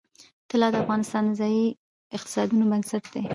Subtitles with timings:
[0.51, 1.65] طلا د افغانستان د ځایي
[2.17, 3.25] اقتصادونو بنسټ دی.